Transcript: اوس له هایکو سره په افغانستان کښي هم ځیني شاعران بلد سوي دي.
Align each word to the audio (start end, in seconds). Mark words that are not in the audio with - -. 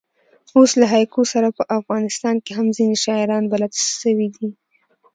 اوس 0.57 0.71
له 0.79 0.85
هایکو 0.93 1.21
سره 1.33 1.47
په 1.57 1.63
افغانستان 1.79 2.35
کښي 2.45 2.53
هم 2.57 2.67
ځیني 2.77 2.97
شاعران 3.03 3.43
بلد 3.51 3.73
سوي 4.01 4.27
دي. 4.35 4.49